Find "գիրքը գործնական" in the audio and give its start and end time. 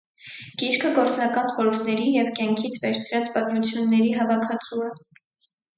0.61-1.51